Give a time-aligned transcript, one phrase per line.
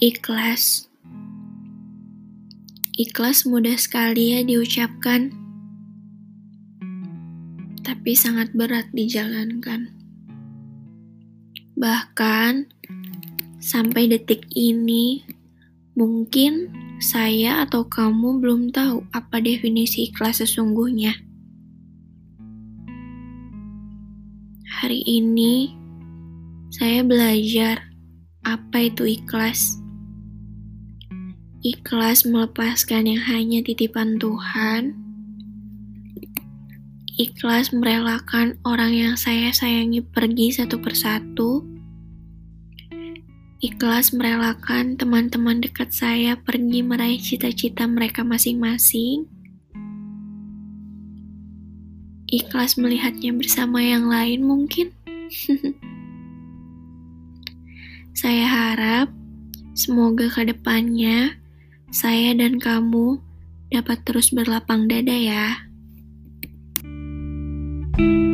[0.00, 0.88] Ikhlas.
[2.96, 5.28] Ikhlas mudah sekali ya diucapkan,
[7.84, 9.92] tapi sangat berat dijalankan.
[11.76, 12.72] Bahkan
[13.60, 15.20] sampai detik ini,
[15.92, 21.12] mungkin saya atau kamu belum tahu apa definisi ikhlas sesungguhnya.
[24.80, 25.76] Hari ini,
[26.72, 27.84] saya belajar
[28.48, 29.79] apa itu ikhlas
[31.60, 34.96] ikhlas melepaskan yang hanya titipan Tuhan,
[37.20, 41.60] ikhlas merelakan orang yang saya sayangi pergi satu persatu,
[43.60, 49.28] ikhlas merelakan teman-teman dekat saya pergi meraih cita-cita mereka masing-masing,
[52.24, 54.96] ikhlas melihatnya bersama yang lain mungkin.
[58.20, 59.08] saya harap
[59.72, 61.39] semoga ke depannya
[61.90, 63.18] saya dan kamu
[63.70, 65.66] dapat terus berlapang dada ya.
[67.98, 68.29] thank you